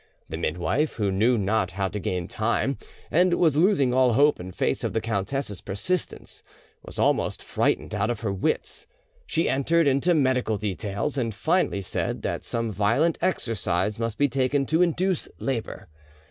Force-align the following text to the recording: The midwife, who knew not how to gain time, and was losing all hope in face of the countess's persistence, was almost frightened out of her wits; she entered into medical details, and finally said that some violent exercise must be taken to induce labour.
The 0.29 0.37
midwife, 0.37 0.93
who 0.93 1.11
knew 1.11 1.37
not 1.37 1.73
how 1.73 1.87
to 1.89 1.99
gain 1.99 2.27
time, 2.27 2.79
and 3.11 3.35
was 3.35 3.55
losing 3.55 3.93
all 3.93 4.13
hope 4.13 4.39
in 4.39 4.51
face 4.51 4.83
of 4.83 4.93
the 4.93 4.99
countess's 4.99 5.61
persistence, 5.61 6.41
was 6.83 6.97
almost 6.97 7.43
frightened 7.43 7.93
out 7.93 8.09
of 8.09 8.21
her 8.21 8.33
wits; 8.33 8.87
she 9.27 9.47
entered 9.47 9.87
into 9.87 10.15
medical 10.15 10.57
details, 10.57 11.19
and 11.19 11.35
finally 11.35 11.81
said 11.81 12.23
that 12.23 12.43
some 12.43 12.71
violent 12.71 13.19
exercise 13.21 13.99
must 13.99 14.17
be 14.17 14.27
taken 14.27 14.65
to 14.65 14.81
induce 14.81 15.29
labour. 15.37 15.87